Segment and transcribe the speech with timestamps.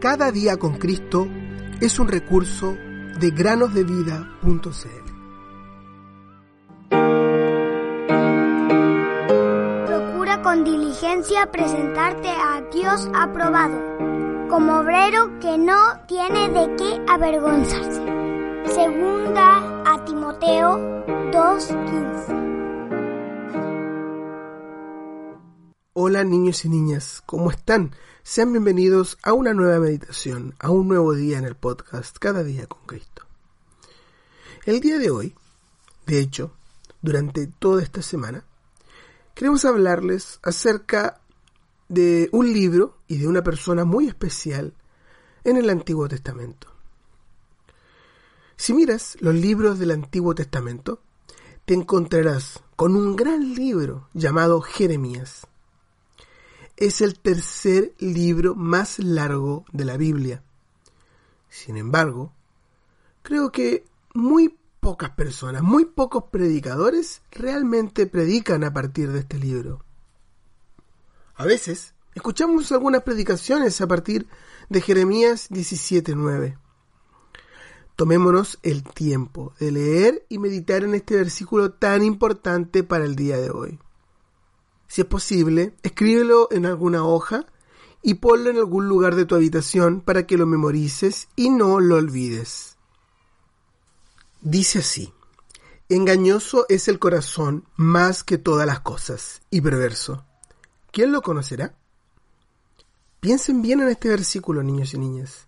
[0.00, 1.28] Cada día con Cristo
[1.78, 2.74] es un recurso
[3.18, 4.30] de granosdevida.cl.
[9.86, 13.78] Procura con diligencia presentarte a Dios aprobado,
[14.48, 15.76] como obrero que no
[16.08, 18.02] tiene de qué avergonzarse.
[18.72, 20.78] Segunda a Timoteo
[21.30, 22.49] 2:15.
[26.02, 27.94] Hola niños y niñas, ¿cómo están?
[28.22, 32.66] Sean bienvenidos a una nueva meditación, a un nuevo día en el podcast Cada día
[32.66, 33.26] con Cristo.
[34.64, 35.34] El día de hoy,
[36.06, 36.52] de hecho,
[37.02, 38.44] durante toda esta semana,
[39.34, 41.20] queremos hablarles acerca
[41.90, 44.72] de un libro y de una persona muy especial
[45.44, 46.68] en el Antiguo Testamento.
[48.56, 51.02] Si miras los libros del Antiguo Testamento,
[51.66, 55.46] te encontrarás con un gran libro llamado Jeremías
[56.80, 60.42] es el tercer libro más largo de la Biblia.
[61.50, 62.32] Sin embargo,
[63.22, 63.84] creo que
[64.14, 69.84] muy pocas personas, muy pocos predicadores realmente predican a partir de este libro.
[71.34, 74.26] A veces escuchamos algunas predicaciones a partir
[74.70, 76.56] de Jeremías 17:9.
[77.94, 83.36] Tomémonos el tiempo de leer y meditar en este versículo tan importante para el día
[83.36, 83.78] de hoy.
[84.90, 87.46] Si es posible, escríbelo en alguna hoja
[88.02, 91.94] y ponlo en algún lugar de tu habitación para que lo memorices y no lo
[91.94, 92.76] olvides.
[94.40, 95.12] Dice así,
[95.88, 100.24] engañoso es el corazón más que todas las cosas y perverso.
[100.90, 101.76] ¿Quién lo conocerá?
[103.20, 105.46] Piensen bien en este versículo, niños y niñas,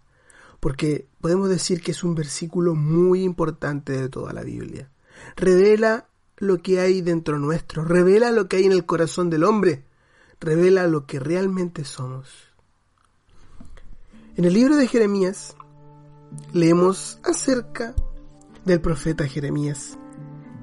[0.60, 4.88] porque podemos decir que es un versículo muy importante de toda la Biblia.
[5.34, 6.06] Revela
[6.42, 9.84] lo que hay dentro nuestro, revela lo que hay en el corazón del hombre,
[10.40, 12.28] revela lo que realmente somos.
[14.34, 15.54] En el libro de Jeremías
[16.52, 17.94] leemos acerca
[18.64, 19.96] del profeta Jeremías,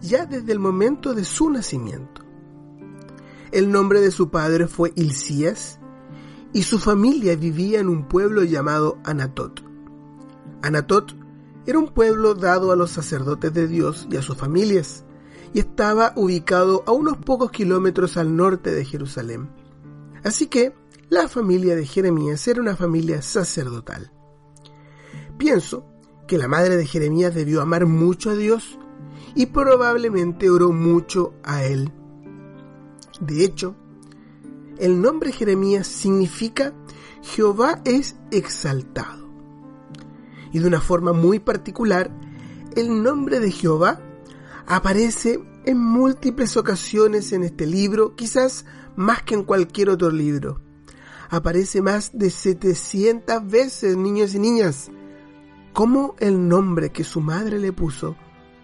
[0.02, 2.26] ya desde el momento de su nacimiento.
[3.54, 5.80] El nombre de su padre fue Hilcías
[6.52, 9.64] y su familia vivía en un pueblo llamado Anatot.
[10.62, 11.16] Anatot
[11.66, 15.06] era un pueblo dado a los sacerdotes de Dios y a sus familias
[15.54, 19.50] y estaba ubicado a unos pocos kilómetros al norte de Jerusalén.
[20.24, 20.74] Así que
[21.10, 24.12] la familia de Jeremías era una familia sacerdotal.
[25.38, 25.86] Pienso
[26.28, 28.78] que la madre de Jeremías debió amar mucho a Dios
[29.34, 31.92] y probablemente oró mucho a él.
[33.20, 33.76] De hecho,
[34.78, 36.74] el nombre Jeremías significa
[37.22, 39.28] Jehová es exaltado.
[40.52, 42.12] Y de una forma muy particular,
[42.76, 44.02] el nombre de Jehová
[44.70, 48.66] aparece en múltiples ocasiones en este libro, quizás
[48.96, 50.62] más que en cualquier otro libro.
[51.32, 54.92] Aparece más de 700 veces, niños y niñas.
[55.74, 58.16] ¿Cómo el nombre que su madre le puso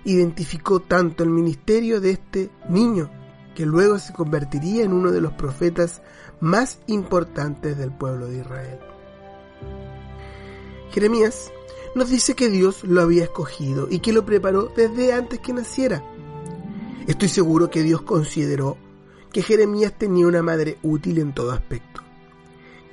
[0.03, 3.09] identificó tanto el ministerio de este niño,
[3.55, 6.03] que luego se convertiría en uno de los profetas
[6.39, 8.79] más importantes del pueblo de Israel?
[10.91, 11.51] Jeremías
[11.95, 16.03] nos dice que Dios lo había escogido y que lo preparó desde antes que naciera.
[17.07, 18.77] Estoy seguro que Dios consideró
[19.31, 22.01] que Jeremías tenía una madre útil en todo aspecto.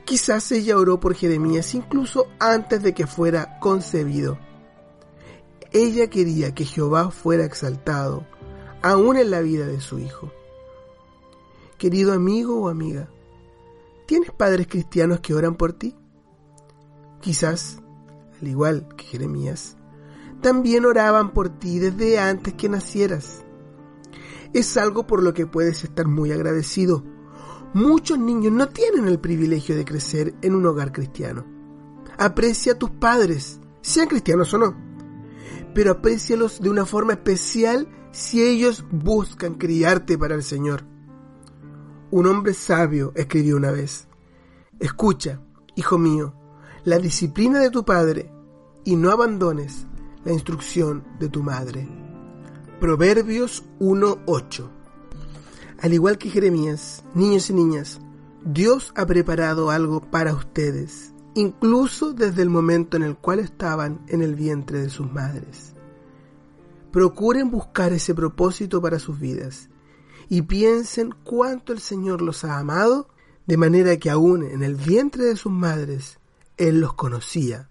[0.04, 4.38] Quizás ella oró por Jeremías incluso antes de que fuera concebido.
[5.72, 8.26] Ella quería que Jehová fuera exaltado,
[8.82, 10.30] aún en la vida de su hijo.
[11.78, 13.08] Querido amigo o amiga,
[14.06, 15.96] ¿tienes padres cristianos que oran por ti?
[17.20, 17.80] Quizás
[18.42, 19.76] al igual que Jeremías,
[20.40, 23.44] también oraban por ti desde antes que nacieras.
[24.52, 27.04] Es algo por lo que puedes estar muy agradecido.
[27.72, 31.46] Muchos niños no tienen el privilegio de crecer en un hogar cristiano.
[32.18, 34.76] Aprecia a tus padres, sean cristianos o no,
[35.72, 40.84] pero aprécialos de una forma especial si ellos buscan criarte para el Señor.
[42.10, 44.08] Un hombre sabio escribió una vez,
[44.80, 45.40] escucha,
[45.76, 46.34] hijo mío,
[46.84, 48.31] la disciplina de tu padre
[48.84, 49.86] y no abandones
[50.24, 51.88] la instrucción de tu madre.
[52.80, 54.68] Proverbios 1.8
[55.80, 58.00] Al igual que Jeremías, niños y niñas,
[58.44, 64.22] Dios ha preparado algo para ustedes, incluso desde el momento en el cual estaban en
[64.22, 65.74] el vientre de sus madres.
[66.90, 69.68] Procuren buscar ese propósito para sus vidas
[70.28, 73.08] y piensen cuánto el Señor los ha amado,
[73.46, 76.18] de manera que aún en el vientre de sus madres
[76.56, 77.70] Él los conocía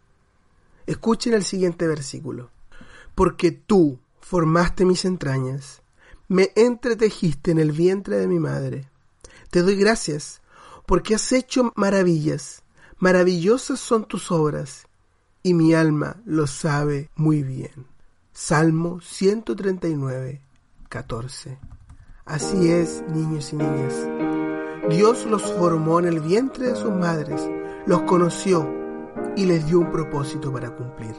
[0.91, 2.49] Escuchen el siguiente versículo.
[3.15, 5.81] Porque tú formaste mis entrañas,
[6.27, 8.89] me entretejiste en el vientre de mi madre.
[9.51, 10.41] Te doy gracias,
[10.85, 12.63] porque has hecho maravillas,
[12.99, 14.85] Maravillosas son tus obras,
[15.43, 17.87] y mi alma lo sabe muy bien.
[18.33, 20.41] Salmo 139,
[20.89, 21.57] 14.
[22.25, 23.95] Así es, niños y niñas.
[24.89, 27.41] Dios los formó en el vientre de sus madres,
[27.85, 28.80] los conoció
[29.35, 31.15] y les dio un propósito para cumplir.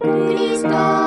[0.00, 0.99] Cristo